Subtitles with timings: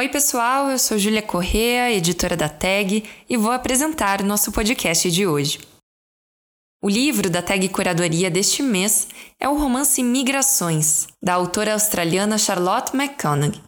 [0.00, 5.10] Oi, pessoal, eu sou Júlia Correa, editora da TAG, e vou apresentar o nosso podcast
[5.10, 5.58] de hoje.
[6.80, 9.08] O livro da TAG Curadoria deste mês
[9.40, 13.60] é o romance Migrações, da autora australiana Charlotte McConaughey.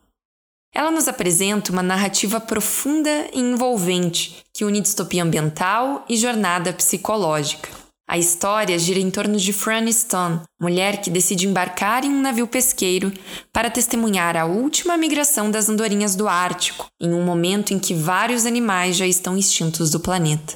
[0.72, 7.79] Ela nos apresenta uma narrativa profunda e envolvente que une distopia ambiental e jornada psicológica.
[8.10, 12.48] A história gira em torno de Fran Stone, mulher que decide embarcar em um navio
[12.48, 13.12] pesqueiro
[13.52, 18.46] para testemunhar a última migração das andorinhas do Ártico, em um momento em que vários
[18.46, 20.54] animais já estão extintos do planeta.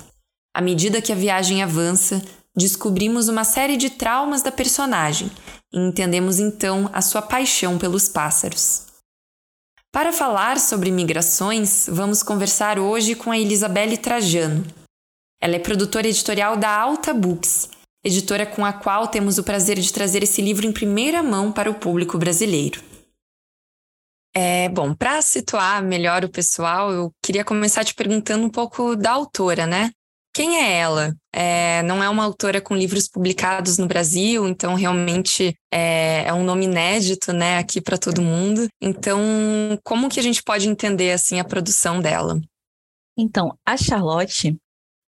[0.53, 2.21] À medida que a viagem avança,
[2.57, 5.31] descobrimos uma série de traumas da personagem
[5.73, 8.87] e entendemos então a sua paixão pelos pássaros.
[9.93, 14.65] Para falar sobre migrações, vamos conversar hoje com a Elisabelle Trajano,
[15.45, 17.69] ela é produtora editorial da Alta Books,
[18.03, 21.71] editora com a qual temos o prazer de trazer esse livro em primeira mão para
[21.71, 22.83] o público brasileiro.
[24.35, 29.11] É, bom, para situar melhor o pessoal, eu queria começar te perguntando um pouco da
[29.11, 29.91] autora, né?
[30.35, 31.15] Quem é ela?
[31.31, 36.43] É, não é uma autora com livros publicados no Brasil, então realmente é, é um
[36.43, 38.67] nome inédito, né, aqui para todo mundo.
[38.81, 39.21] Então,
[39.85, 42.41] como que a gente pode entender assim a produção dela?
[43.17, 44.57] Então, a Charlotte,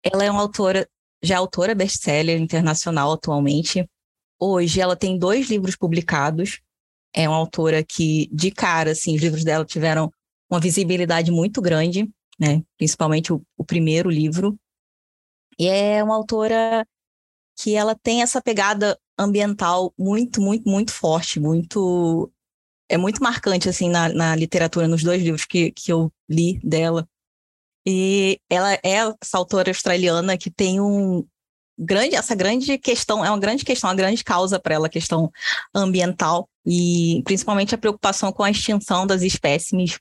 [0.04, 0.88] ela é uma autora,
[1.22, 3.88] já é autora best-seller internacional atualmente.
[4.40, 6.62] Hoje ela tem dois livros publicados.
[7.14, 10.12] É uma autora que, de cara, assim, os livros dela tiveram
[10.50, 12.64] uma visibilidade muito grande, né?
[12.78, 14.58] Principalmente o, o primeiro livro.
[15.58, 16.86] E é uma autora
[17.58, 22.32] que ela tem essa pegada ambiental muito, muito, muito forte, muito
[22.88, 27.08] é muito marcante assim na, na literatura nos dois livros que, que eu li dela.
[27.90, 31.26] E ela é essa autora australiana que tem um
[31.78, 35.32] grande, essa grande questão, é uma grande questão, uma grande causa para ela, a questão
[35.74, 39.98] ambiental e principalmente a preocupação com a extinção das espécies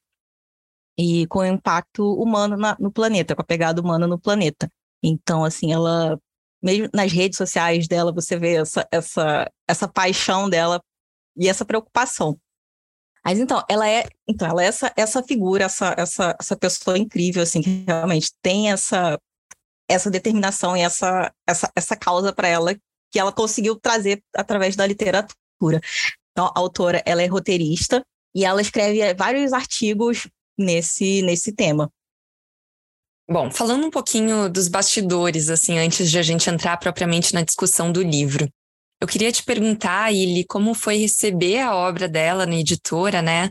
[0.98, 4.70] e com o impacto humano na, no planeta, com a pegada humana no planeta.
[5.02, 6.18] Então, assim, ela
[6.62, 10.82] mesmo nas redes sociais dela você vê essa, essa, essa paixão dela
[11.36, 12.38] e essa preocupação.
[13.28, 17.42] Mas então, ela é, então, ela é essa, essa figura, essa, essa, essa pessoa incrível,
[17.42, 19.20] assim, que realmente tem essa,
[19.86, 22.74] essa determinação e essa, essa, essa causa para ela
[23.10, 25.78] que ela conseguiu trazer através da literatura.
[26.32, 28.02] Então, a autora, ela é roteirista
[28.34, 31.92] e ela escreve vários artigos nesse, nesse tema.
[33.30, 37.92] Bom, falando um pouquinho dos bastidores, assim, antes de a gente entrar propriamente na discussão
[37.92, 38.48] do livro.
[39.00, 43.50] Eu queria te perguntar, Ili, como foi receber a obra dela na editora, né?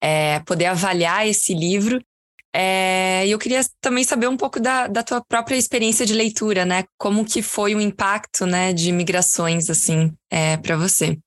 [0.00, 2.00] É, poder avaliar esse livro.
[2.54, 6.64] É, e eu queria também saber um pouco da, da tua própria experiência de leitura,
[6.64, 6.84] né?
[6.96, 11.18] Como que foi o impacto, né, de migrações, assim, é, para você?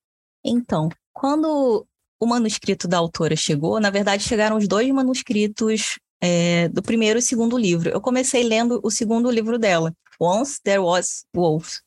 [0.43, 1.85] Então, quando
[2.19, 7.21] o manuscrito da autora chegou, na verdade chegaram os dois manuscritos é, do primeiro e
[7.21, 7.89] segundo livro.
[7.89, 11.81] Eu comecei lendo o segundo livro dela, Once There Was Wolves.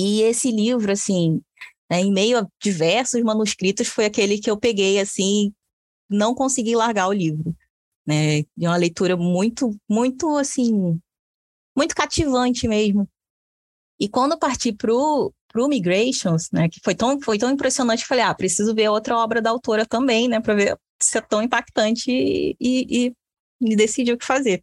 [0.00, 1.42] E esse livro, assim,
[1.90, 5.52] né, em meio a diversos manuscritos, foi aquele que eu peguei, assim,
[6.08, 7.52] não consegui largar o livro.
[8.06, 8.42] Né?
[8.56, 11.00] De uma leitura muito, muito, assim,
[11.76, 13.08] muito cativante mesmo.
[13.98, 18.34] E quando parti pro pro Migrations, né, que foi tão, foi tão impressionante, falei, ah,
[18.34, 22.54] preciso ver outra obra da autora também, né, para ver se é tão impactante e,
[22.60, 23.12] e,
[23.62, 24.62] e decidir o que fazer.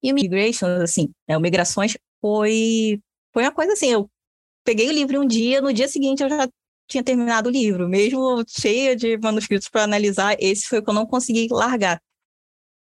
[0.00, 3.00] E o Migrations, assim, né, o Migrações foi,
[3.32, 4.08] foi uma coisa assim, eu
[4.64, 6.48] peguei o livro um dia, no dia seguinte eu já
[6.88, 10.94] tinha terminado o livro, mesmo cheia de manuscritos para analisar, esse foi o que eu
[10.94, 12.00] não consegui largar.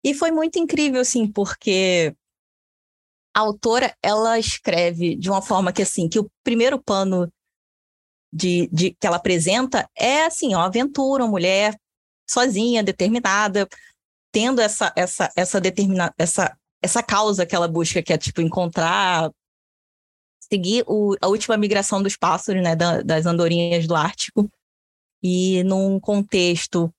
[0.05, 2.15] E foi muito incrível, assim, porque
[3.35, 7.31] a autora, ela escreve de uma forma que, assim, que o primeiro pano
[8.33, 11.75] de, de que ela apresenta é, assim, uma aventura, uma mulher
[12.29, 13.69] sozinha, determinada,
[14.33, 19.31] tendo essa, essa, essa determina, essa, essa causa que ela busca, que é, tipo, encontrar
[20.51, 24.51] seguir o, a última migração dos pássaros, né, da, das andorinhas do Ártico,
[25.23, 26.93] e num contexto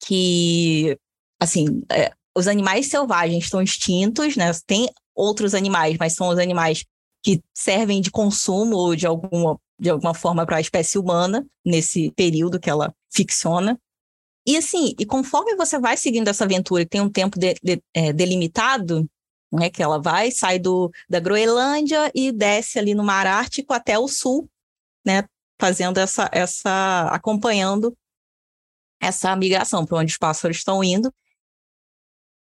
[0.00, 0.98] que,
[1.40, 6.84] assim, é, os animais selvagens estão extintos, né, tem outros animais, mas são os animais
[7.22, 12.60] que servem de consumo de alguma, de alguma forma para a espécie humana, nesse período
[12.60, 13.78] que ela ficciona.
[14.46, 17.82] E assim, e conforme você vai seguindo essa aventura e tem um tempo de, de,
[17.92, 19.08] é, delimitado,
[19.52, 19.70] né?
[19.70, 24.08] Que ela vai, sai do, da Groenlândia e desce ali no Mar Ártico até o
[24.08, 24.48] sul,
[25.04, 25.24] né?
[25.60, 27.96] Fazendo essa, essa acompanhando
[29.00, 31.12] essa migração para onde os pássaros estão indo.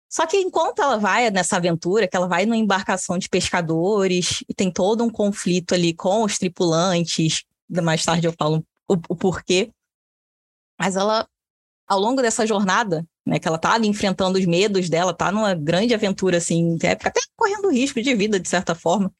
[0.09, 4.53] Só que enquanto ela vai nessa aventura, que ela vai numa embarcação de pescadores e
[4.53, 9.71] tem todo um conflito ali com os tripulantes, mais tarde eu falo o, o porquê,
[10.79, 11.27] mas ela,
[11.87, 15.55] ao longo dessa jornada, né, que ela tá ali enfrentando os medos dela, tá numa
[15.55, 19.11] grande aventura, assim, até correndo risco de vida, de certa forma,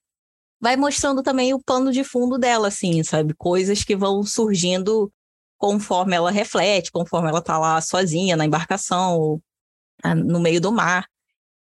[0.59, 3.33] vai mostrando também o pano de fundo dela, assim, sabe?
[3.33, 5.11] Coisas que vão surgindo
[5.57, 9.41] conforme ela reflete, conforme ela tá lá sozinha na embarcação, ou,
[10.03, 11.07] ah, no meio do mar.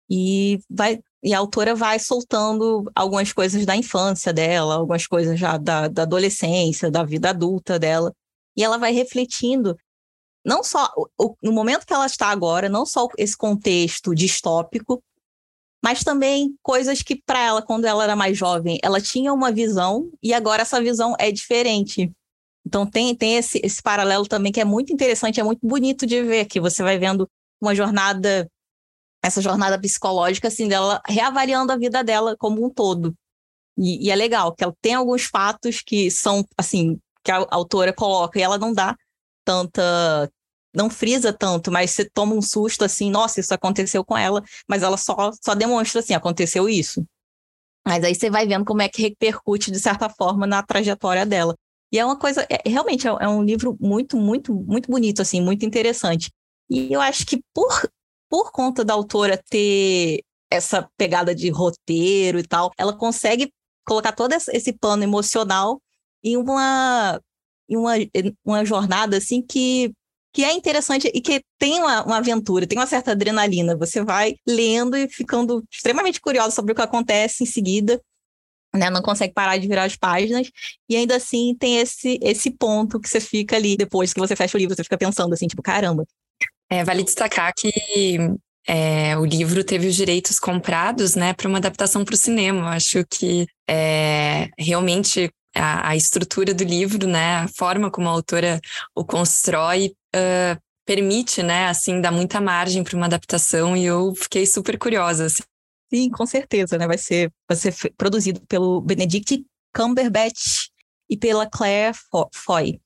[0.09, 5.57] E vai e a autora vai soltando algumas coisas da infância dela, algumas coisas já
[5.57, 8.13] da, da adolescência, da vida adulta dela.
[8.55, 9.75] E ela vai refletindo
[10.45, 15.03] não só o, no momento que ela está agora, não só esse contexto distópico,
[15.83, 20.09] mas também coisas que para ela, quando ela era mais jovem, ela tinha uma visão
[20.21, 22.11] e agora essa visão é diferente.
[22.65, 26.23] Então tem, tem esse, esse paralelo também que é muito interessante, é muito bonito de
[26.23, 27.29] ver, que você vai vendo
[27.61, 28.49] uma jornada,
[29.23, 33.15] essa jornada psicológica, assim, dela reavaliando a vida dela como um todo.
[33.77, 37.93] E, e é legal, que ela tem alguns fatos que são, assim, que a autora
[37.93, 38.95] coloca e ela não dá
[39.43, 40.31] tanta
[40.75, 44.83] não frisa tanto, mas você toma um susto assim, nossa, isso aconteceu com ela, mas
[44.83, 47.05] ela só, só demonstra assim, aconteceu isso.
[47.87, 51.55] Mas aí você vai vendo como é que repercute, de certa forma, na trajetória dela.
[51.91, 55.39] E é uma coisa, é, realmente é, é um livro muito, muito, muito bonito, assim,
[55.41, 56.31] muito interessante.
[56.69, 57.87] E eu acho que por,
[58.29, 60.21] por conta da autora ter
[60.51, 63.51] essa pegada de roteiro e tal, ela consegue
[63.85, 65.79] colocar todo esse pano emocional
[66.23, 67.21] em uma,
[67.69, 67.93] em uma,
[68.43, 69.93] uma jornada assim que
[70.35, 73.73] que é interessante e que tem uma, uma, aventura, tem uma certa adrenalina.
[73.77, 78.01] Você vai lendo e ficando extremamente curioso sobre o que acontece em seguida.
[78.75, 80.51] Né, não consegue parar de virar as páginas,
[80.89, 84.57] e ainda assim tem esse, esse ponto que você fica ali, depois que você fecha
[84.57, 86.05] o livro, você fica pensando assim, tipo, caramba.
[86.69, 87.71] É, vale destacar que
[88.67, 92.71] é, o livro teve os direitos comprados, né, para uma adaptação para o cinema.
[92.71, 98.59] Acho que é, realmente a, a, estrutura do livro, né, a forma como a autora
[98.93, 104.45] o constrói, uh, permite, né, assim, dar muita margem para uma adaptação e eu fiquei
[104.45, 105.25] super curiosa.
[105.25, 105.43] Assim.
[105.93, 106.87] Sim, com certeza, né?
[106.87, 110.67] Vai ser, vai ser produzido pelo Benedict Cumberbatch
[111.09, 111.97] e pela Claire
[112.33, 112.79] Foy.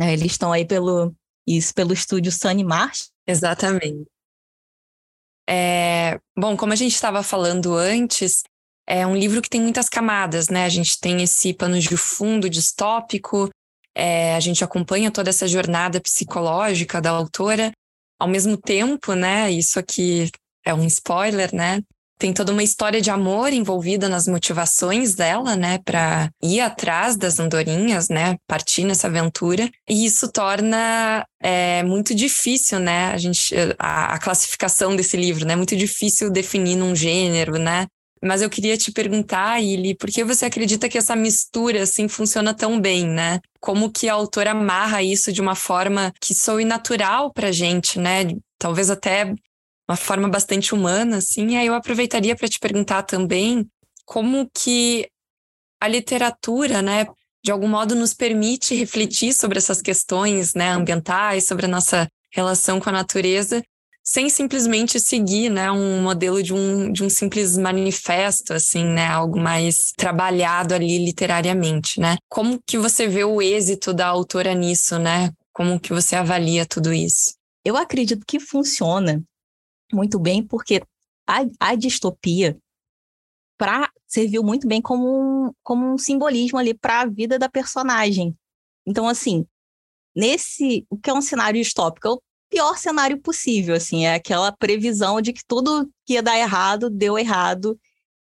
[0.00, 1.14] É, eles estão aí pelo
[1.46, 3.10] isso pelo estúdio Sunny Marsh.
[3.26, 4.06] Exatamente.
[5.48, 8.42] É, bom, como a gente estava falando antes,
[8.90, 10.64] é um livro que tem muitas camadas, né?
[10.64, 13.48] A gente tem esse pano de fundo distópico,
[13.94, 17.70] é, a gente acompanha toda essa jornada psicológica da autora.
[18.18, 19.48] Ao mesmo tempo, né?
[19.48, 20.28] Isso aqui
[20.66, 21.80] é um spoiler, né?
[22.18, 27.38] Tem toda uma história de amor envolvida nas motivações dela, né, para ir atrás das
[27.38, 29.70] andorinhas, né, partir nessa aventura.
[29.88, 35.56] E isso torna é, muito difícil, né, a gente a, a classificação desse livro, né,
[35.56, 37.86] muito difícil definir num gênero, né,
[38.22, 42.52] mas eu queria te perguntar, Ili, por que você acredita que essa mistura assim funciona
[42.52, 43.40] tão bem, né?
[43.58, 48.26] Como que a autora amarra isso de uma forma que soe natural pra gente, né?
[48.58, 49.32] Talvez até
[49.88, 51.48] uma forma bastante humana, assim.
[51.48, 53.66] E aí eu aproveitaria para te perguntar também
[54.04, 55.08] como que
[55.80, 57.06] a literatura, né,
[57.42, 62.78] de algum modo nos permite refletir sobre essas questões, né, ambientais, sobre a nossa relação
[62.78, 63.62] com a natureza,
[64.12, 69.38] sem simplesmente seguir, né, um modelo de um, de um simples manifesto, assim, né, algo
[69.38, 72.16] mais trabalhado ali literariamente, né?
[72.28, 75.30] Como que você vê o êxito da autora nisso, né?
[75.52, 77.36] Como que você avalia tudo isso?
[77.64, 79.22] Eu acredito que funciona
[79.92, 80.82] muito bem porque
[81.24, 82.58] a, a distopia
[83.56, 88.36] pra, serviu muito bem como um, como um simbolismo ali para a vida da personagem.
[88.84, 89.46] Então, assim,
[90.16, 92.20] nesse o que é um cenário distópico?
[92.50, 97.16] Pior cenário possível, assim, é aquela previsão de que tudo que ia dar errado, deu
[97.16, 97.78] errado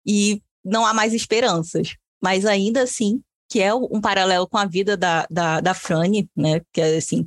[0.05, 1.95] e não há mais esperanças.
[2.21, 6.61] Mas ainda assim, que é um paralelo com a vida da, da, da Franny, né,
[6.73, 7.25] que é assim,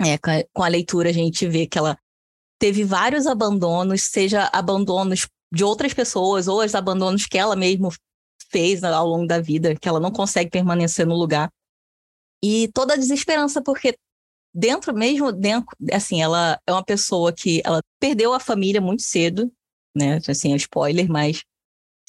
[0.00, 0.18] é,
[0.52, 1.98] com a leitura a gente vê que ela
[2.58, 7.88] teve vários abandonos, seja abandonos de outras pessoas ou os abandonos que ela mesma
[8.50, 11.50] fez ao longo da vida, que ela não consegue permanecer no lugar.
[12.42, 13.96] E toda a desesperança, porque
[14.58, 19.52] dentro mesmo dentro assim ela é uma pessoa que ela perdeu a família muito cedo
[19.94, 21.44] né assim é spoiler mas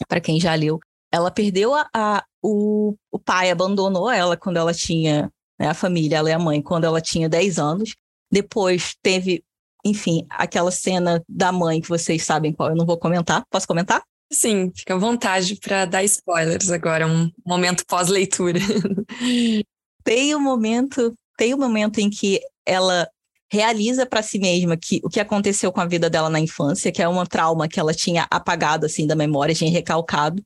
[0.08, 0.79] para quem já leu
[1.12, 6.18] ela perdeu a, a, o, o pai abandonou ela quando ela tinha né, a família
[6.18, 7.96] ela é a mãe quando ela tinha 10 anos
[8.32, 9.44] depois teve
[9.86, 14.03] enfim aquela cena da mãe que vocês sabem qual eu não vou comentar posso comentar
[14.32, 18.60] Sim, fica à vontade para dar spoilers agora, um momento pós-leitura.
[20.03, 23.10] Tem um momento, tem um momento em que ela
[23.50, 27.01] realiza para si mesma que o que aconteceu com a vida dela na infância, que
[27.01, 30.43] é uma trauma que ela tinha apagado assim da memória, tinha recalcado,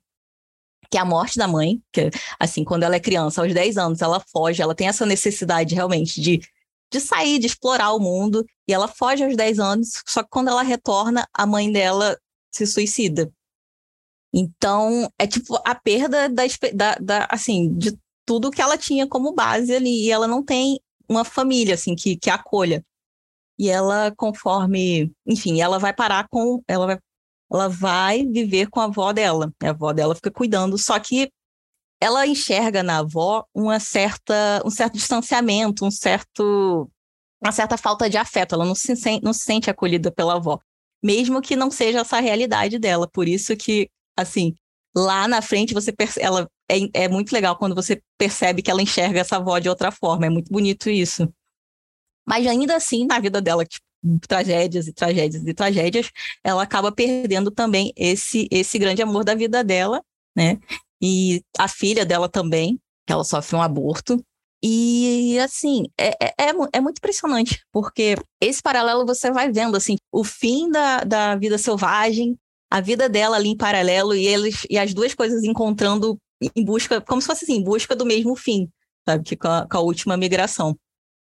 [0.92, 4.02] que é a morte da mãe, que assim, quando ela é criança, aos 10 anos,
[4.04, 6.40] ela foge, ela tem essa necessidade realmente de
[6.92, 10.50] de sair, de explorar o mundo, e ela foge aos 10 anos, só que quando
[10.50, 12.16] ela retorna, a mãe dela
[12.52, 13.34] se suicida.
[14.32, 19.34] Então, é tipo a perda da, da, da assim, de tudo que ela tinha como
[19.34, 22.84] base ali, e ela não tem uma família, assim, que, que acolha.
[23.58, 27.00] E ela, conforme, enfim, ela vai parar com, ela vai,
[27.52, 29.54] ela vai viver com a avó dela.
[29.62, 31.32] A avó dela fica cuidando, só que
[32.02, 36.90] ela enxerga na avó uma certa, um certo distanciamento, um certo,
[37.42, 38.56] uma certa falta de afeto.
[38.56, 40.60] Ela não se, sente, não se sente acolhida pela avó,
[41.02, 43.08] mesmo que não seja essa a realidade dela.
[43.08, 44.54] Por isso que, assim,
[44.96, 48.82] lá na frente você percebe, ela é, é muito legal quando você percebe que ela
[48.82, 50.26] enxerga essa avó de outra forma.
[50.26, 51.32] É muito bonito isso.
[52.26, 53.86] Mas ainda assim, na vida dela, tipo,
[54.28, 56.12] tragédias e tragédias e tragédias,
[56.44, 60.04] ela acaba perdendo também esse esse grande amor da vida dela,
[60.36, 60.60] né?
[61.02, 64.24] E a filha dela também, que ela sofre um aborto.
[64.66, 69.98] E, assim, é, é, é, é muito impressionante, porque esse paralelo você vai vendo, assim,
[70.10, 72.38] o fim da, da vida selvagem,
[72.72, 76.18] a vida dela ali em paralelo, e, eles, e as duas coisas encontrando
[76.56, 78.70] em busca, como se fosse assim, em busca do mesmo fim,
[79.08, 79.24] sabe?
[79.24, 80.78] Que com a, com a última migração.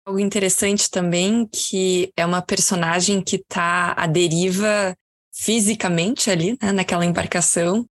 [0.06, 4.96] Algo interessante também que é uma personagem que está à deriva
[5.32, 7.86] fisicamente ali, né, naquela embarcação,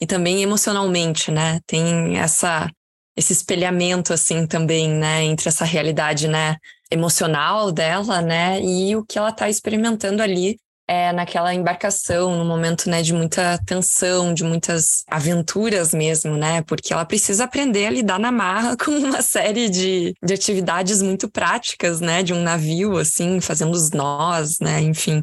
[0.00, 1.60] e também emocionalmente, né?
[1.66, 2.70] Tem essa
[3.16, 6.56] esse espelhamento assim também, né, entre essa realidade, né,
[6.88, 10.56] emocional dela, né, e o que ela está experimentando ali
[10.88, 16.94] é naquela embarcação, num momento, né, de muita tensão, de muitas aventuras mesmo, né, porque
[16.94, 22.00] ela precisa aprender a lidar na marra com uma série de, de atividades muito práticas,
[22.00, 25.22] né, de um navio, assim, fazendo os nós, né, enfim.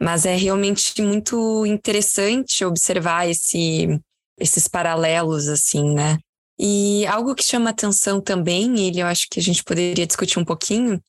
[0.00, 4.00] Mas é realmente muito interessante observar esse
[4.38, 6.16] esses paralelos, assim, né?
[6.58, 10.44] E algo que chama atenção também, e eu acho que a gente poderia discutir um
[10.44, 11.00] pouquinho,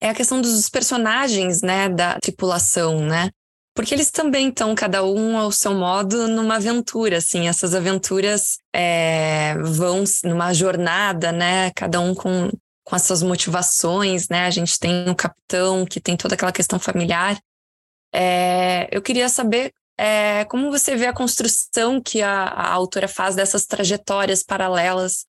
[0.00, 3.30] é a questão dos personagens, né, da tripulação, né?
[3.74, 7.46] Porque eles também estão, cada um ao seu modo, numa aventura, assim.
[7.46, 11.70] Essas aventuras é, vão numa jornada, né?
[11.76, 12.50] Cada um com,
[12.82, 14.46] com as suas motivações, né?
[14.46, 17.38] A gente tem o capitão que tem toda aquela questão familiar.
[18.12, 23.36] É, eu queria saber é, como você vê a construção que a, a, autora faz
[23.36, 25.26] dessas trajetórias paralelas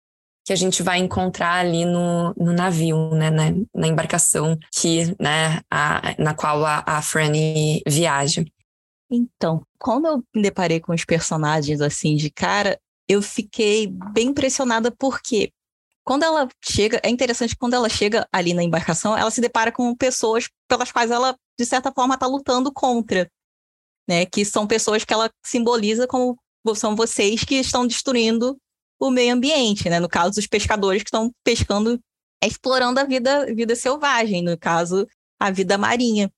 [0.49, 5.61] que a gente vai encontrar ali no, no navio, né, na, na, embarcação que, né,
[5.69, 8.43] a, na qual a, a Franny viaja?
[9.11, 14.89] Então, quando eu me deparei com os personagens assim de cara, eu fiquei bem impressionada
[14.89, 15.51] porque
[16.03, 19.95] quando ela chega, é interessante quando ela chega ali na embarcação, ela se depara com
[19.95, 23.29] pessoas pelas quais ela, de certa forma, está lutando contra
[24.09, 24.25] né?
[24.25, 26.35] Que são pessoas que ela simboliza como
[26.73, 28.59] são vocês que estão destruindo
[28.99, 29.99] o meio ambiente, né?
[29.99, 31.99] No caso, os pescadores que estão pescando,
[32.43, 35.07] explorando a vida, vida selvagem, no caso,
[35.39, 36.31] a vida marinha.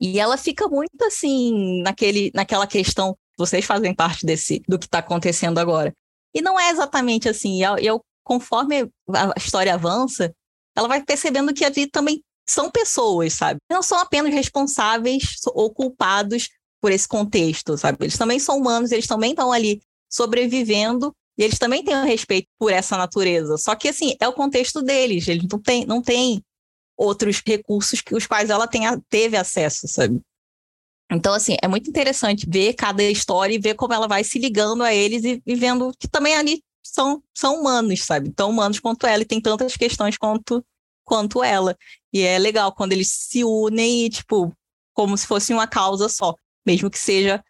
[0.00, 4.98] E ela fica muito assim, naquele, naquela questão, vocês fazem parte desse, do que está
[4.98, 5.94] acontecendo agora.
[6.34, 7.60] E não é exatamente assim.
[7.60, 10.34] E eu, conforme a história avança,
[10.76, 13.58] ela vai percebendo que ali também são pessoas, sabe?
[13.70, 16.48] Não são apenas responsáveis ou culpados
[16.80, 17.98] por esse contexto, sabe?
[18.00, 22.48] Eles também são humanos, eles também estão ali sobrevivendo e eles também têm um respeito
[22.58, 23.56] por essa natureza.
[23.56, 26.42] Só que, assim, é o contexto deles, eles não têm, não têm
[26.96, 30.20] outros recursos que os quais ela tenha, teve acesso, sabe?
[31.10, 34.82] Então, assim, é muito interessante ver cada história e ver como ela vai se ligando
[34.82, 38.30] a eles e, e vendo que também ali são, são humanos, sabe?
[38.30, 40.64] Tão humanos quanto ela e tem tantas questões quanto,
[41.04, 41.76] quanto ela.
[42.12, 44.52] E é legal quando eles se unem e, tipo,
[44.94, 47.44] como se fosse uma causa só mesmo que seja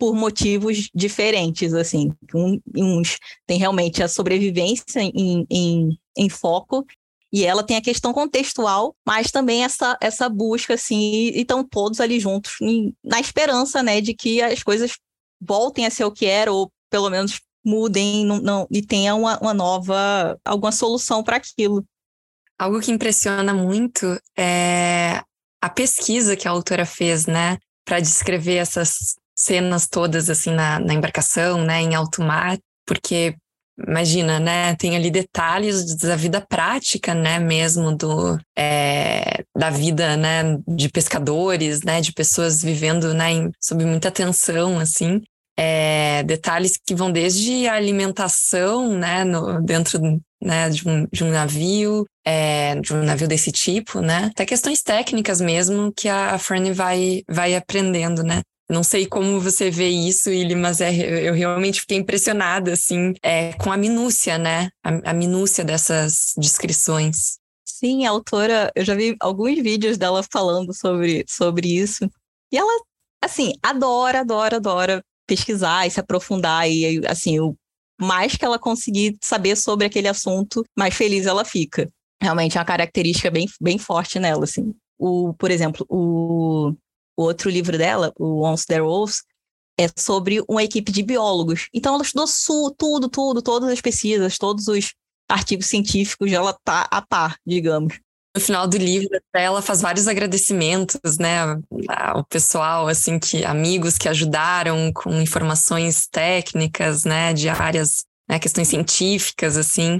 [0.00, 2.10] por motivos diferentes, assim.
[2.34, 6.86] Um, uns tem realmente a sobrevivência em, em, em foco
[7.30, 12.00] e ela tem a questão contextual, mas também essa, essa busca, assim, e estão todos
[12.00, 14.96] ali juntos em, na esperança, né, de que as coisas
[15.38, 19.38] voltem a ser o que era, ou pelo menos mudem não, não, e tenha uma,
[19.38, 21.84] uma nova, alguma solução para aquilo.
[22.58, 25.22] Algo que impressiona muito é
[25.62, 27.58] a pesquisa que a autora fez, né?
[27.90, 33.34] para descrever essas cenas todas assim na, na embarcação, né, em alto mar, porque
[33.86, 34.74] imagina, né?
[34.76, 37.38] Tem ali detalhes da vida prática, né?
[37.38, 40.58] Mesmo do é, da vida, né?
[40.68, 42.00] De pescadores, né?
[42.00, 43.32] De pessoas vivendo, né?
[43.32, 45.22] Em, sob muita tensão, assim.
[45.56, 50.00] É, detalhes que vão desde a alimentação, né, no, dentro
[50.42, 54.82] né, de, um, de um navio, é, de um navio desse tipo, né, até questões
[54.82, 58.40] técnicas mesmo que a, Fernie vai, vai aprendendo, né.
[58.70, 60.94] Não sei como você vê isso, Ili, mas é,
[61.28, 67.38] eu realmente fiquei impressionada, assim, é, com a minúcia, né, a, a minúcia dessas descrições.
[67.66, 72.08] Sim, a autora, eu já vi alguns vídeos dela falando sobre, sobre isso.
[72.52, 72.70] E ela,
[73.20, 76.70] assim, adora, adora, adora pesquisar e se aprofundar.
[76.70, 77.56] E, assim, o
[78.00, 81.90] mais que ela conseguir saber sobre aquele assunto, mais feliz ela fica.
[82.22, 84.72] Realmente é uma característica bem, bem forte nela, assim.
[84.96, 86.72] O, por exemplo, o,
[87.16, 89.22] o outro livro dela, o Once There Was,
[89.78, 91.68] é sobre uma equipe de biólogos.
[91.72, 94.92] Então ela estudou tudo, tudo, todas as pesquisas, todos os
[95.28, 97.98] artigos científicos, ela tá a par, digamos.
[98.34, 101.40] No final do livro, ela faz vários agradecimentos, né,
[101.88, 108.68] ao pessoal, assim, que amigos que ajudaram com informações técnicas, né, de áreas, né, questões
[108.68, 109.98] científicas, assim.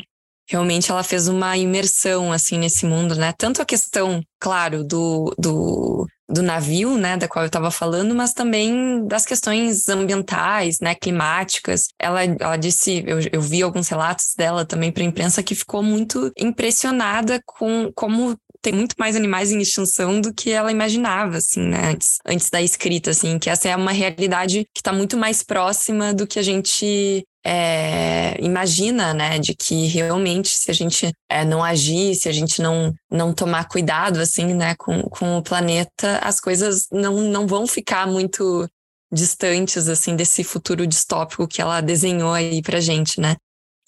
[0.50, 3.32] Realmente ela fez uma imersão, assim, nesse mundo, né?
[3.38, 8.32] Tanto a questão, claro, do, do do navio, né, da qual eu estava falando, mas
[8.32, 11.88] também das questões ambientais, né, climáticas.
[11.98, 15.82] Ela, ela disse, eu, eu vi alguns relatos dela também para a imprensa que ficou
[15.82, 21.60] muito impressionada com como tem muito mais animais em extinção do que ela imaginava, assim,
[21.60, 25.42] né, antes, antes da escrita, assim, que essa é uma realidade que está muito mais
[25.42, 31.44] próxima do que a gente é, imagina, né, de que realmente se a gente é,
[31.44, 36.18] não agir, se a gente não, não tomar cuidado, assim, né, com, com o planeta,
[36.22, 38.68] as coisas não, não vão ficar muito
[39.12, 43.36] distantes, assim, desse futuro distópico que ela desenhou aí pra gente, né.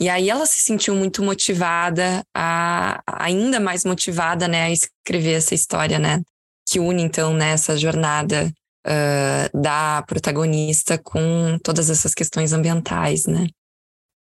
[0.02, 5.54] E aí ela se sentiu muito motivada, a, ainda mais motivada, né, a escrever essa
[5.54, 6.21] história, né,
[6.68, 8.52] que une, então, né, essa jornada
[8.85, 13.46] uh, da protagonista com todas essas questões ambientais, né.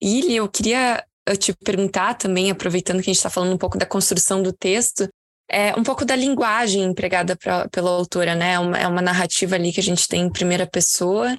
[0.02, 1.02] E eu queria
[1.40, 5.08] te perguntar também, aproveitando que a gente está falando um pouco da construção do texto,
[5.50, 8.54] é um pouco da linguagem empregada pra, pela autora, né?
[8.54, 11.38] É uma, é uma narrativa ali que a gente tem em primeira pessoa.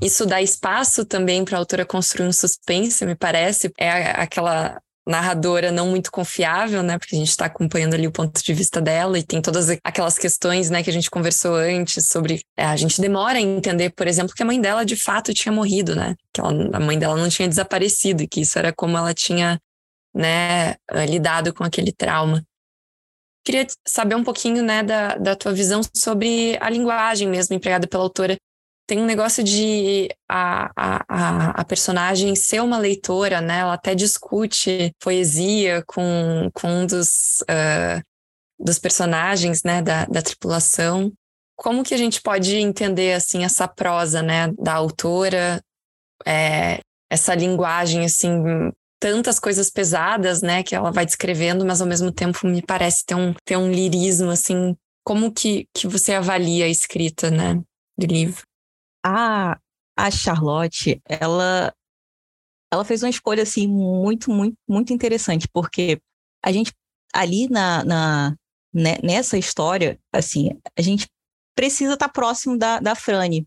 [0.00, 3.70] Isso dá espaço também para a autora construir um suspense, me parece.
[3.78, 6.98] É aquela narradora não muito confiável, né?
[6.98, 10.16] Porque a gente está acompanhando ali o ponto de vista dela e tem todas aquelas
[10.18, 12.42] questões, né, que a gente conversou antes sobre.
[12.56, 15.52] É, a gente demora a entender, por exemplo, que a mãe dela de fato tinha
[15.52, 16.14] morrido, né?
[16.32, 19.58] Que ela, a mãe dela não tinha desaparecido, e que isso era como ela tinha,
[20.14, 20.76] né,
[21.08, 22.44] lidado com aquele trauma.
[23.44, 28.02] Queria saber um pouquinho, né, da, da tua visão sobre a linguagem mesmo empregada pela
[28.02, 28.36] autora
[28.90, 33.60] tem um negócio de a, a, a, personagem ser uma leitora, né?
[33.60, 38.02] Ela até discute poesia com, com um dos, uh,
[38.58, 39.80] dos personagens, né?
[39.80, 41.12] Da, da tripulação.
[41.54, 44.48] Como que a gente pode entender, assim, essa prosa, né?
[44.58, 45.62] Da autora,
[46.26, 48.42] é, essa linguagem, assim,
[48.98, 50.64] tantas coisas pesadas, né?
[50.64, 54.30] Que ela vai descrevendo, mas ao mesmo tempo me parece ter um, ter um lirismo,
[54.30, 54.74] assim.
[55.04, 57.54] Como que, que você avalia a escrita, né?
[57.96, 58.49] Do livro?
[59.04, 59.58] A,
[59.96, 61.74] a Charlotte, ela,
[62.72, 66.00] ela fez uma escolha assim muito, muito, muito interessante, porque
[66.42, 66.72] a gente
[67.12, 68.36] ali na, na
[68.72, 71.08] né, nessa história, assim, a gente
[71.56, 73.46] precisa estar próximo da, da Frane.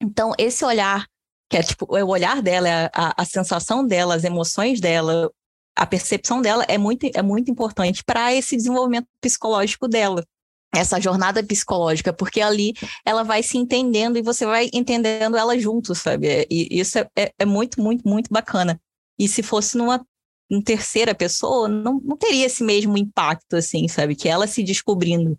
[0.00, 1.06] Então, esse olhar,
[1.50, 5.30] que é tipo, o olhar dela, é a, a sensação dela, as emoções dela,
[5.76, 10.24] a percepção dela é muito, é muito importante para esse desenvolvimento psicológico dela
[10.74, 12.74] essa jornada psicológica, porque ali
[13.04, 16.46] ela vai se entendendo e você vai entendendo ela junto, sabe?
[16.50, 18.80] E isso é, é, é muito, muito, muito bacana.
[19.18, 20.04] E se fosse numa
[20.50, 24.14] em terceira pessoa, não, não teria esse mesmo impacto, assim, sabe?
[24.14, 25.36] Que ela se descobrindo.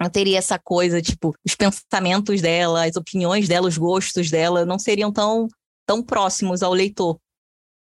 [0.00, 4.78] Não teria essa coisa, tipo, os pensamentos dela, as opiniões dela, os gostos dela, não
[4.78, 5.48] seriam tão,
[5.86, 7.18] tão próximos ao leitor.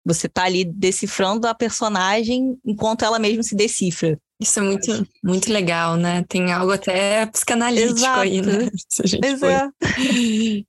[0.04, 4.18] Você tá ali decifrando a personagem enquanto ela mesma se decifra.
[4.40, 6.24] Isso é muito, muito legal, né?
[6.28, 8.20] Tem algo até psicanalítico Exato.
[8.20, 8.68] aí, né?
[9.20, 9.68] Pois é.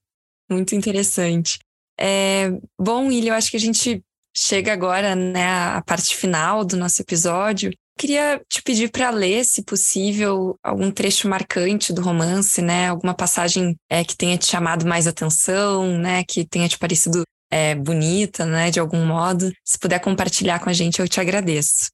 [0.47, 1.57] Muito interessante.
[1.99, 4.03] É, bom, Ilha, eu acho que a gente
[4.35, 7.71] chega agora, né, à parte final do nosso episódio.
[7.97, 12.89] Queria te pedir para ler, se possível, algum trecho marcante do romance, né?
[12.89, 16.21] Alguma passagem é, que tenha te chamado mais atenção, né?
[16.25, 18.69] Que tenha te parecido é, bonita, né?
[18.69, 19.49] De algum modo.
[19.63, 21.89] Se puder compartilhar com a gente, eu te agradeço.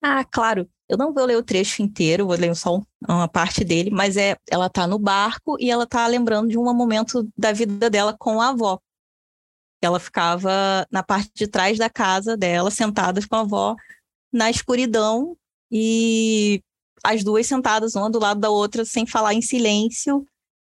[0.00, 0.68] Ah, claro.
[0.92, 2.78] Eu não vou ler o trecho inteiro, vou ler só
[3.08, 6.64] uma parte dele, mas é ela tá no barco e ela tá lembrando de um
[6.74, 8.78] momento da vida dela com a avó.
[9.80, 13.74] Ela ficava na parte de trás da casa dela, sentadas com a avó,
[14.30, 15.34] na escuridão,
[15.70, 16.62] e
[17.02, 20.26] as duas sentadas uma do lado da outra, sem falar em silêncio,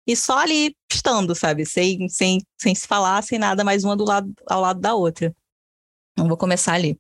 [0.06, 1.66] e só ali estando, sabe?
[1.66, 5.34] Sem, sem, sem se falar, sem nada, mais uma do lado, ao lado da outra.
[6.12, 7.00] Então, vou começar ali.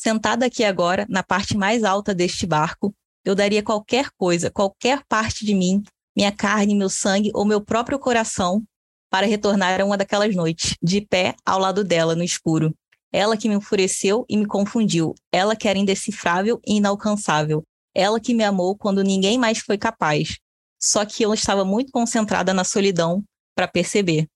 [0.00, 5.44] Sentada aqui agora, na parte mais alta deste barco, eu daria qualquer coisa, qualquer parte
[5.44, 5.82] de mim,
[6.16, 8.62] minha carne, meu sangue ou meu próprio coração,
[9.10, 12.72] para retornar a uma daquelas noites, de pé ao lado dela, no escuro.
[13.12, 18.34] Ela que me enfureceu e me confundiu, ela que era indecifrável e inalcançável, ela que
[18.34, 20.36] me amou quando ninguém mais foi capaz.
[20.80, 24.28] Só que eu estava muito concentrada na solidão para perceber.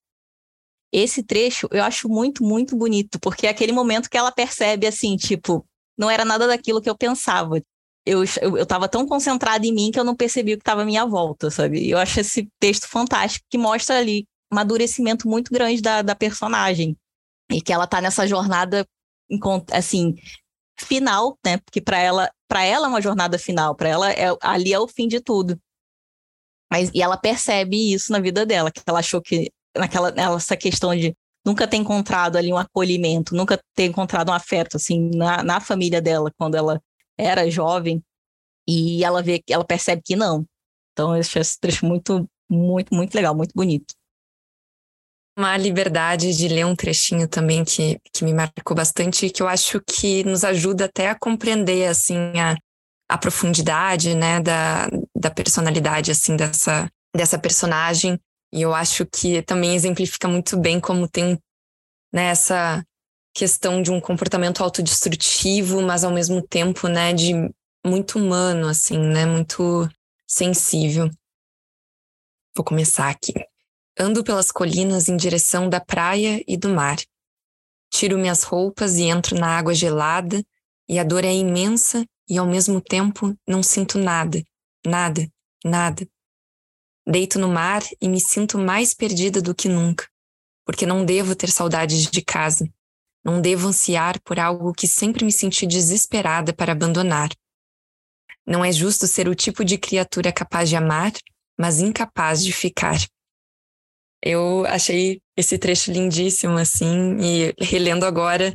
[0.93, 5.17] Esse trecho eu acho muito, muito bonito, porque é aquele momento que ela percebe assim,
[5.17, 7.63] tipo, não era nada daquilo que eu pensava.
[8.05, 10.83] Eu, eu, eu tava tão concentrada em mim que eu não percebi o que estava
[10.83, 11.89] à minha volta, sabe?
[11.89, 16.97] Eu acho esse texto fantástico, que mostra ali um amadurecimento muito grande da, da personagem.
[17.51, 18.87] E que ela tá nessa jornada,
[19.73, 20.15] assim,
[20.79, 21.59] final, né?
[21.59, 24.89] Porque para ela, para ela é uma jornada final, para ela é, ali é o
[24.89, 25.59] fim de tudo.
[26.71, 30.95] Mas, e ela percebe isso na vida dela, que ela achou que naquela nessa questão
[30.95, 35.61] de nunca ter encontrado ali um acolhimento, nunca ter encontrado um afeto assim na, na
[35.61, 36.81] família dela quando ela
[37.19, 38.03] era jovem,
[38.69, 40.47] e ela vê ela percebe que não.
[40.93, 43.95] Então eu achei esse trecho muito, muito, muito legal, muito bonito
[45.37, 49.81] uma liberdade de ler um trechinho também que, que me marcou bastante, que eu acho
[49.81, 52.57] que nos ajuda até a compreender, assim, a,
[53.09, 58.19] a profundidade, né, da, da personalidade, assim, dessa, dessa personagem.
[58.53, 61.39] E eu acho que também exemplifica muito bem como tem
[62.13, 62.85] né, essa
[63.35, 67.33] questão de um comportamento autodestrutivo, mas ao mesmo tempo, né, de
[67.85, 69.89] muito humano, assim, né, muito
[70.27, 71.11] sensível.
[72.55, 73.33] Vou começar aqui.
[73.99, 76.99] Ando pelas colinas em direção da praia e do mar.
[77.91, 80.43] Tiro minhas roupas e entro na água gelada,
[80.89, 84.43] e a dor é imensa e ao mesmo tempo não sinto nada,
[84.87, 85.27] nada,
[85.65, 86.07] nada.
[87.07, 90.07] Deito no mar e me sinto mais perdida do que nunca,
[90.65, 92.69] porque não devo ter saudades de casa.
[93.25, 97.31] Não devo ansiar por algo que sempre me senti desesperada para abandonar.
[98.47, 101.13] Não é justo ser o tipo de criatura capaz de amar,
[101.59, 102.99] mas incapaz de ficar.
[104.21, 108.53] Eu achei esse trecho lindíssimo, assim, e relendo agora,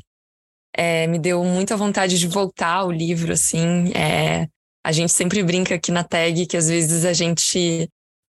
[0.73, 3.91] é, me deu muita vontade de voltar ao livro, assim.
[3.93, 4.47] É,
[4.85, 7.89] a gente sempre brinca aqui na tag que às vezes a gente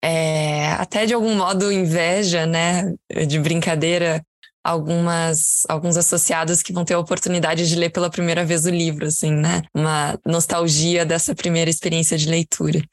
[0.04, 2.94] é, até de algum modo inveja, né,
[3.28, 4.24] de brincadeira,
[4.64, 9.06] algumas alguns associados que vão ter a oportunidade de ler pela primeira vez o livro,
[9.08, 9.62] assim, né?
[9.74, 12.84] Uma nostalgia dessa primeira experiência de leitura.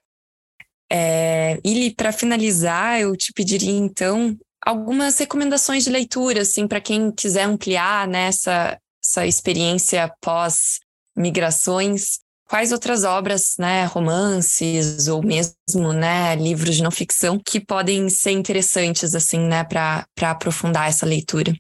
[0.91, 7.11] É, e para finalizar, eu te pediria então algumas recomendações de leitura, assim, para quem
[7.11, 10.81] quiser ampliar nessa né, essa experiência pós
[11.17, 12.21] migrações.
[12.55, 18.31] Quais outras obras, né, romances ou mesmo, né, livros de não ficção que podem ser
[18.31, 21.53] interessantes assim, né, para aprofundar essa leitura?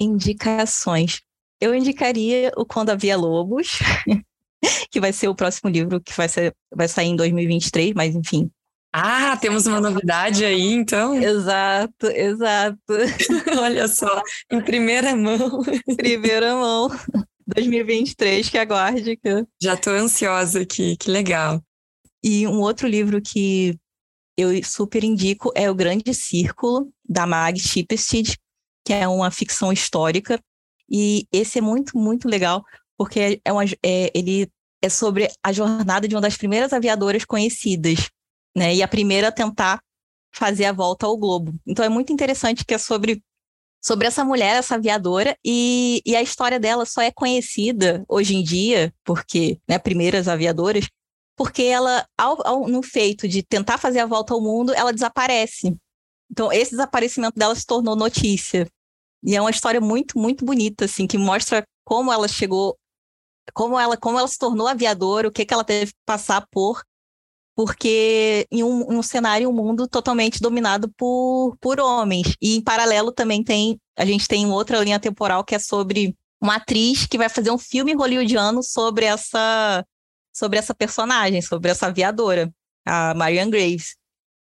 [0.00, 1.20] Indicações.
[1.60, 3.80] Eu indicaria o Quando Havia Lobos,
[4.90, 8.50] que vai ser o próximo livro que vai, ser, vai sair em 2023, mas enfim.
[8.90, 11.14] Ah, temos uma novidade aí, então?
[11.14, 12.80] Exato, exato.
[13.60, 15.60] Olha só, em primeira mão.
[15.98, 16.88] primeira mão.
[17.54, 19.16] 2023, que aguarde.
[19.16, 19.46] Que...
[19.62, 21.62] Já estou ansiosa aqui, que legal.
[22.22, 23.78] E um outro livro que
[24.36, 28.38] eu super indico é O Grande Círculo, da Mag Chipstead,
[28.84, 30.40] que é uma ficção histórica.
[30.88, 32.64] E esse é muito, muito legal,
[32.96, 34.50] porque é uma, é, ele
[34.82, 38.10] é sobre a jornada de uma das primeiras aviadoras conhecidas,
[38.56, 38.74] né?
[38.74, 39.80] E a primeira a tentar
[40.34, 41.54] fazer a volta ao globo.
[41.66, 43.22] Então é muito interessante que é sobre
[43.80, 48.42] sobre essa mulher, essa aviadora, e, e a história dela só é conhecida hoje em
[48.42, 50.86] dia, porque, né, primeiras aviadoras,
[51.36, 55.74] porque ela, ao, ao, no feito de tentar fazer a volta ao mundo, ela desaparece.
[56.30, 58.68] Então, esse desaparecimento dela se tornou notícia.
[59.22, 62.76] E é uma história muito, muito bonita, assim, que mostra como ela chegou
[63.52, 66.82] como ela, como ela se tornou aviadora, o que, que ela teve que passar por,
[67.60, 72.34] porque em um, em um cenário, um mundo totalmente dominado por, por homens.
[72.40, 76.56] E em paralelo também tem, a gente tem outra linha temporal que é sobre uma
[76.56, 79.84] atriz que vai fazer um filme hollywoodiano sobre essa,
[80.34, 82.50] sobre essa personagem, sobre essa aviadora,
[82.86, 83.94] a Marianne Graves.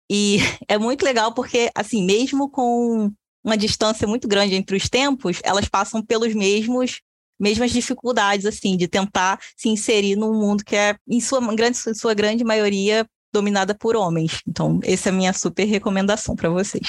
[0.08, 0.38] E
[0.70, 3.12] é muito legal porque, assim, mesmo com
[3.44, 7.02] uma distância muito grande entre os tempos, elas passam pelos mesmos
[7.42, 12.14] mesmas dificuldades, assim, de tentar se inserir num mundo que é, em sua grande, sua
[12.14, 14.42] grande maioria, dominada por homens.
[14.48, 16.86] Então, essa é a minha super recomendação para vocês.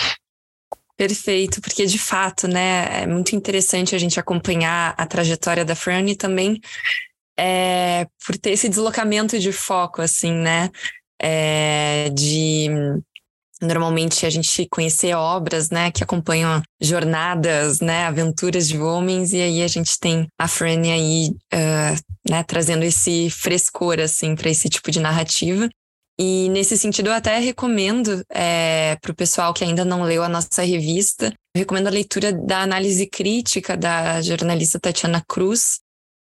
[0.97, 6.05] Perfeito, porque de fato, né, é muito interessante a gente acompanhar a trajetória da Fran
[6.15, 6.61] também
[7.39, 10.71] é, por ter esse deslocamento de foco, assim, né,
[11.21, 12.69] é, de
[13.63, 19.63] normalmente a gente conhecer obras, né, que acompanham jornadas, né, aventuras de homens, e aí
[19.63, 24.91] a gente tem a Franny aí, uh, né, trazendo esse frescor, assim, para esse tipo
[24.91, 25.69] de narrativa.
[26.19, 30.29] E nesse sentido, eu até recomendo é, para o pessoal que ainda não leu a
[30.29, 35.81] nossa revista, recomendo a leitura da análise crítica da jornalista Tatiana Cruz.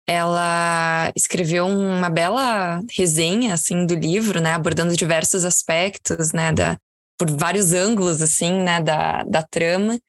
[0.07, 6.77] Ela escreveu uma bela resenha assim do livro, né, abordando diversos aspectos, né, da,
[7.17, 9.99] por vários ângulos assim, né, da, da trama.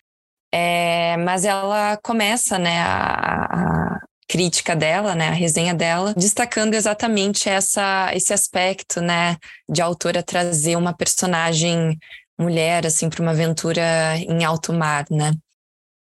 [0.52, 7.48] É, mas ela começa, né, a, a, crítica dela, né, a resenha dela, destacando exatamente
[7.48, 9.36] essa, esse aspecto, né,
[9.68, 11.98] de a autora trazer uma personagem
[12.38, 15.32] mulher, assim, para uma aventura em alto mar, né.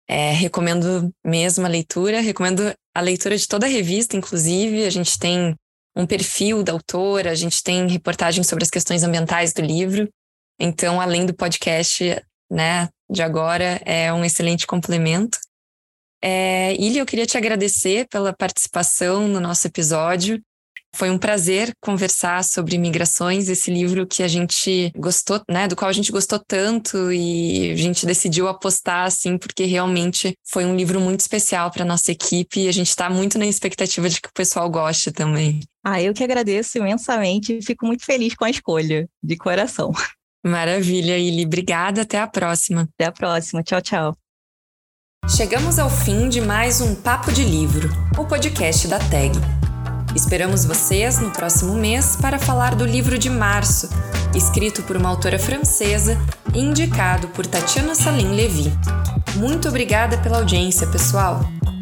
[0.09, 5.19] É, recomendo mesmo a leitura, recomendo a leitura de toda a revista, inclusive, a gente
[5.19, 5.53] tem
[5.95, 10.07] um perfil da autora, a gente tem reportagens sobre as questões ambientais do livro,
[10.59, 15.37] então, além do podcast, né, de agora, é um excelente complemento.
[16.21, 20.41] É, Ilha, eu queria te agradecer pela participação no nosso episódio.
[20.95, 25.89] Foi um prazer conversar sobre migrações, esse livro que a gente gostou, né, do qual
[25.89, 30.99] a gente gostou tanto e a gente decidiu apostar assim, porque realmente foi um livro
[30.99, 34.33] muito especial para nossa equipe e a gente está muito na expectativa de que o
[34.33, 35.59] pessoal goste também.
[35.83, 39.91] Ah, eu que agradeço imensamente e fico muito feliz com a escolha, de coração.
[40.47, 41.45] Maravilha, Ili.
[41.45, 42.01] Obrigada.
[42.01, 42.87] Até a próxima.
[42.93, 43.63] Até a próxima.
[43.63, 44.17] Tchau, tchau.
[45.29, 49.33] Chegamos ao fim de mais um Papo de Livro, o podcast da TAG.
[50.15, 53.89] Esperamos vocês no próximo mês para falar do livro de março,
[54.33, 56.17] escrito por uma autora francesa
[56.55, 58.71] e indicado por Tatiana Salim Levy.
[59.35, 61.41] Muito obrigada pela audiência, pessoal!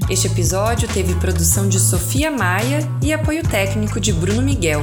[0.09, 4.81] Este episódio teve produção de Sofia Maia e apoio técnico de Bruno Miguel.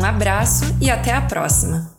[0.00, 1.97] Um abraço e até a próxima!